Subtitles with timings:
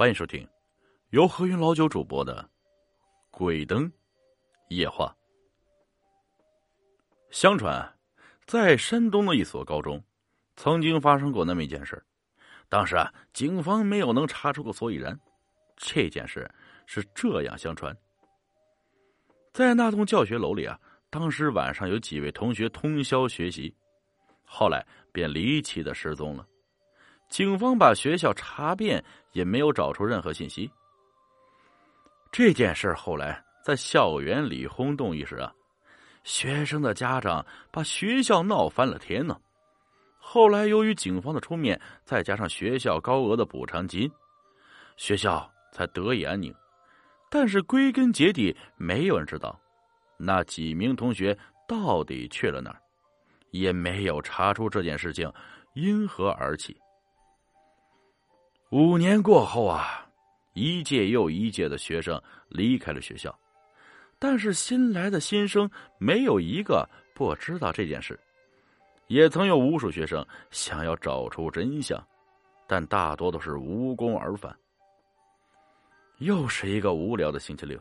[0.00, 0.48] 欢迎收听
[1.10, 2.42] 由何云老九主播的
[3.30, 3.92] 《鬼灯
[4.68, 5.14] 夜话》。
[7.30, 7.98] 相传，
[8.46, 10.02] 在山东的一所高中，
[10.56, 12.02] 曾经发生过那么一件事。
[12.66, 15.20] 当时啊，警方没有能查出个所以然。
[15.76, 16.50] 这件事
[16.86, 17.94] 是这样相传：
[19.52, 20.80] 在那栋教学楼里啊，
[21.10, 23.76] 当时晚上有几位同学通宵学习，
[24.46, 24.82] 后来
[25.12, 26.46] 便离奇的失踪了。
[27.30, 29.02] 警方把学校查遍，
[29.32, 30.68] 也没有找出任何信息。
[32.32, 35.52] 这件事后来在校园里轰动一时啊，
[36.24, 39.40] 学生的家长把学校闹翻了天呢。
[40.18, 44.10] 后来，由于警方的出面，再加上学校高额的补偿金，
[44.96, 46.54] 学校才得以安宁。
[47.30, 49.58] 但是归根结底，没有人知道
[50.16, 51.36] 那几名同学
[51.68, 52.82] 到底去了哪儿，
[53.52, 55.32] 也没有查出这件事情
[55.74, 56.76] 因何而起。
[58.70, 60.06] 五年过后啊，
[60.52, 63.36] 一届又一届的学生离开了学校，
[64.16, 68.18] 但是新来的新生没有一个不知道这件事。
[69.08, 72.00] 也曾有无数学生想要找出真相，
[72.68, 74.56] 但大多都是无功而返。
[76.18, 77.76] 又是一个无聊的星期六，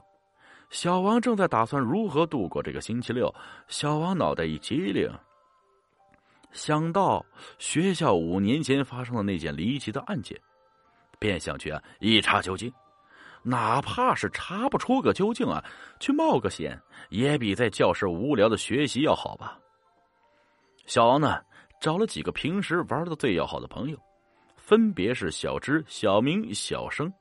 [0.72, 3.32] 小王正在打算如何度过这个星期六。
[3.68, 5.08] 小王脑袋一激灵，
[6.52, 7.24] 想到
[7.60, 10.36] 学校五年前发生的那件离奇的案件，
[11.20, 12.74] 便想去啊一查究竟。
[13.42, 15.64] 哪怕是查不出个究竟啊，
[16.00, 19.58] 去冒个险也比在教室无聊的学习要好吧。
[20.86, 21.42] 小王呢，
[21.80, 23.98] 找了几个平时玩的最要好的朋友，
[24.58, 27.12] 分别是小芝、小明、小生。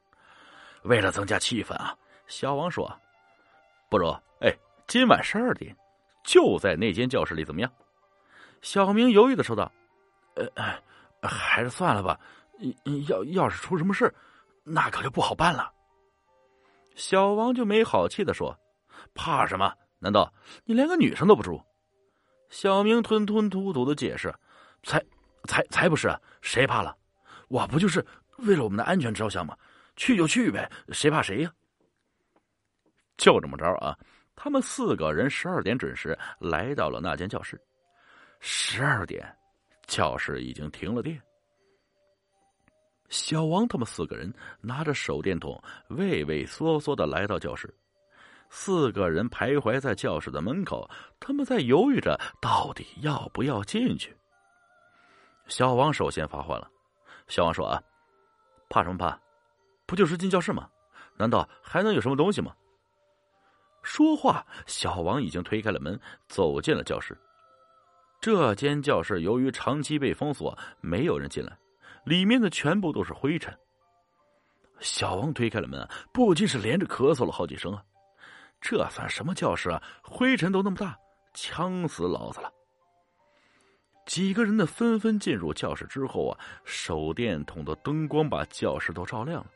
[0.83, 2.91] 为了增加气氛啊，小王说
[3.89, 4.09] ：“不如，
[4.41, 4.53] 哎，
[4.87, 5.77] 今晚十二点，
[6.25, 7.73] 就在那间教室里，怎么样？”
[8.61, 9.71] 小明犹豫的说道
[10.35, 10.49] ：“呃，
[11.23, 12.19] 还是算了吧。
[13.09, 14.13] 要要是出什么事，
[14.65, 15.73] 那可就不好办了。”
[16.95, 18.59] 小王就没好气的说
[19.15, 19.73] ：“怕什么？
[20.01, 20.33] 难道
[20.65, 21.61] 你连个女生都不住？”
[22.51, 24.35] 小明吞吞吐吐的解释
[24.83, 25.05] ：“才
[25.45, 26.97] 才才不是，谁怕了？
[27.49, 28.05] 我不就是
[28.39, 29.57] 为了我们的安全着想吗？
[29.97, 31.53] 去就去呗，谁怕谁呀？”
[33.17, 33.97] 就这么着啊，
[34.35, 37.61] 他们四个人十二点准时来到了那间教室。
[38.41, 39.27] 十二点，
[39.87, 41.21] 教室已经停了电。
[43.09, 47.73] 小王他们四个人拿着手电筒，畏畏缩缩的来到教室。
[48.51, 50.89] 四个人徘徊在教室的门口，
[51.21, 54.17] 他们在犹豫着到底要不要进去。
[55.47, 56.71] 小王首先发话了
[57.29, 57.83] ：“小王说啊，
[58.69, 59.19] 怕什么怕？
[59.87, 60.69] 不就是进教室吗？
[61.17, 62.55] 难道还能有什么东西吗？”
[63.83, 67.17] 说话，小王已经推开了门，走进了教室。
[68.21, 71.57] 这间教室由于长期被封锁，没有人进来，
[72.09, 73.57] 里面的全部都是灰尘。
[74.81, 77.83] 小王推开了门，不禁是连着咳嗽了好几声啊。
[78.61, 79.83] 这算什么教室啊？
[80.03, 80.99] 灰尘都那么大，
[81.35, 82.53] 呛死老子了！
[84.07, 89.51] 几个人的纷纷进入教室之后啊，手电筒的灯光把教室都照亮了。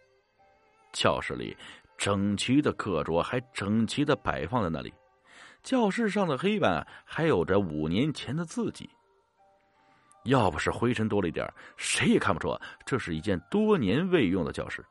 [0.93, 1.57] 教室里
[1.97, 4.93] 整齐的课桌还整齐的摆放在那里，
[5.63, 8.91] 教室上的黑板还有着五年前的字迹。
[10.25, 11.47] 要不是灰尘多了一点，
[11.77, 12.57] 谁也看不出
[12.87, 14.85] 这是一件多年未用的教室。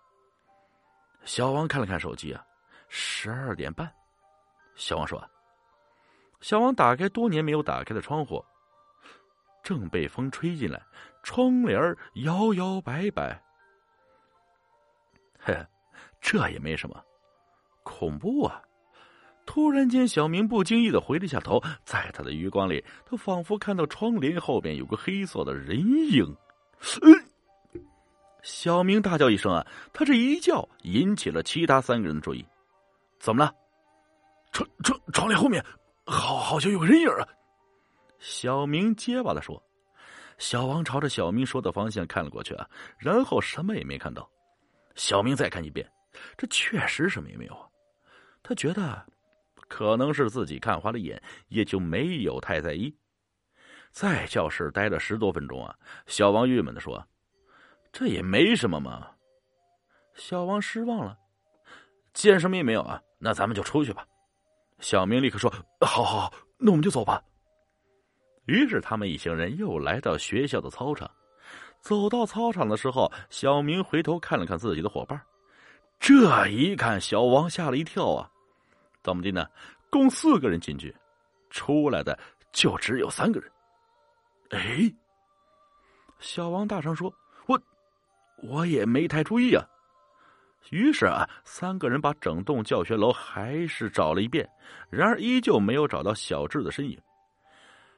[1.23, 2.43] 小王看了看手机啊，
[2.89, 3.91] 十二点半。
[4.75, 5.23] 小王说
[6.41, 8.43] ：“小王打开多年没有打开的窗户，
[9.63, 10.81] 正被风吹进来，
[11.23, 13.41] 窗帘摇摇摆摆。
[15.39, 15.55] 嘿，
[16.19, 17.03] 这也没什么，
[17.83, 18.61] 恐怖啊！
[19.53, 26.23] 突然间，小明不经意的回了一下头，在他的余光里，他仿佛看到窗帘后边有个黑色的人影。
[27.01, 27.83] 嗯，
[28.43, 29.67] 小明大叫一声啊！
[29.91, 32.45] 他这一叫引起了其他三个人的注意。
[33.19, 33.53] 怎么了？”
[34.53, 35.61] 窗窗窗帘后面，
[36.05, 37.27] 好好像有个人影啊！
[38.19, 39.61] 小明结巴的说。
[40.37, 42.65] 小王朝着小明说的方向看了过去啊，
[42.97, 44.25] 然后什么也没看到。
[44.95, 45.85] 小明再看一遍，
[46.37, 47.67] 这确实什么也没有啊。
[48.41, 49.05] 他觉得
[49.71, 52.93] 可能是自己看花了眼，也就没有太在意。
[53.89, 55.73] 在教室待了十多分钟啊，
[56.07, 57.01] 小王郁闷的说
[57.89, 59.07] ：“这也没什么嘛。”
[60.13, 61.17] 小王失望了。
[62.11, 64.05] 既然什么也没有啊，那咱们就出去吧。
[64.79, 67.23] 小明立刻说：“好好好，那我们就走吧。”
[68.47, 71.09] 于是他们一行人又来到学校的操场。
[71.79, 75.19] 走到操场的时候，小明回头看了看自己的伙伴，
[75.97, 78.29] 这一看，小王吓了一跳啊！
[79.03, 79.47] 怎么的呢？
[79.89, 80.95] 共四个人进去，
[81.49, 82.17] 出来的
[82.51, 83.51] 就只有三个人。
[84.51, 84.93] 哎，
[86.19, 87.13] 小王大声说
[87.47, 87.61] ：“我，
[88.43, 89.65] 我也没太注意啊。”
[90.69, 94.47] 于是啊，三个人把整栋教学楼还是找了一遍，
[94.89, 97.01] 然而依旧没有找到小智的身影。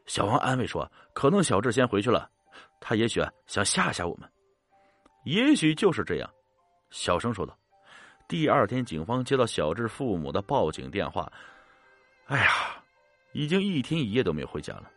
[0.05, 2.29] 小王安慰说：“可能小智先回去了，
[2.79, 4.29] 他也许想吓吓我们。”
[5.25, 6.29] 也许就是这样，
[6.89, 7.57] 小声说道。
[8.27, 11.31] 第二天，警方接到小智父母的报警电话。
[12.25, 12.81] 哎呀，
[13.33, 14.89] 已经一天一夜都没有回家了。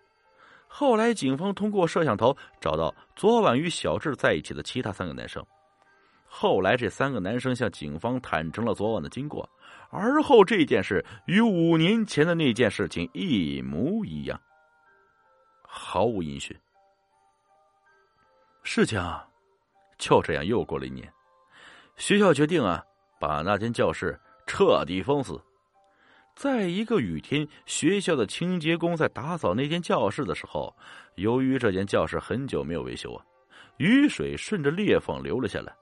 [0.68, 5.44] 后来，警方通过摄像头找到昨晚与小智在一起的其他三个男生。
[6.26, 9.48] 后来，这三个男生向警方坦诚了昨晚的经过。
[9.90, 14.40] 而后，这件事与五年前的那件事情一模一样，
[15.62, 16.56] 毫无音讯。
[18.62, 19.00] 事情
[19.98, 21.10] 就这样又过了一年，
[21.96, 22.84] 学校决定啊。
[23.18, 25.40] 把那间教室彻底封死。
[26.34, 30.74] 在一个雨天，学校的清洁工在打扫那间教室的时候，
[31.14, 33.24] 由于这间教室很久没有维修啊，
[33.78, 35.74] 雨水顺着裂缝流了下来。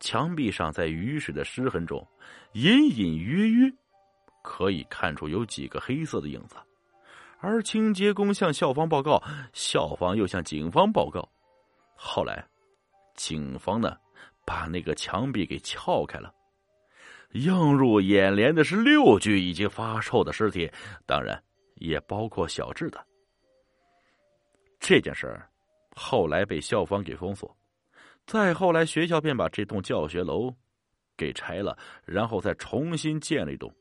[0.00, 2.04] 墙壁上，在雨水的湿痕中，
[2.54, 3.72] 隐隐约约
[4.42, 6.56] 可以看出有几个黑色的影子。
[7.38, 9.22] 而清洁工向校方报告，
[9.52, 11.28] 校方又向警方报告。
[11.94, 12.44] 后来，
[13.14, 13.96] 警方呢？
[14.44, 16.32] 把那个墙壁给撬开了，
[17.32, 20.70] 映入眼帘的是六具已经发臭的尸体，
[21.06, 21.42] 当然
[21.76, 23.06] 也包括小智的。
[24.78, 25.48] 这件事儿
[25.96, 27.56] 后来被校方给封锁，
[28.26, 30.54] 再后来学校便把这栋教学楼
[31.16, 33.72] 给拆了，然后再重新建了一栋。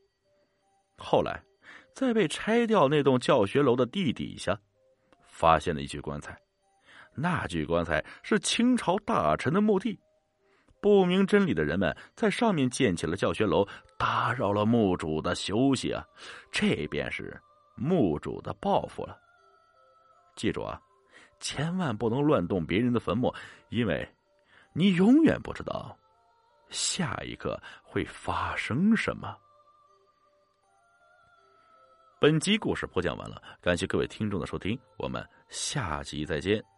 [0.98, 1.44] 后来，
[1.94, 4.58] 在被拆掉那栋教学楼的地底下，
[5.28, 6.40] 发现了一具棺材，
[7.14, 10.00] 那具棺材是清朝大臣的墓地。
[10.84, 13.66] 不明真理的人们在上面建起了教学楼，
[13.98, 16.06] 打扰了墓主的休息啊！
[16.52, 17.42] 这便是
[17.74, 19.18] 墓主的报复了。
[20.36, 20.78] 记住啊，
[21.40, 23.34] 千万不能乱动别人的坟墓，
[23.70, 24.06] 因为
[24.74, 25.98] 你永远不知道
[26.70, 29.34] 下一刻会发生什么。
[32.20, 36.73] 本集故事播讲完了，感谢各位听众的收听，我们下集再见。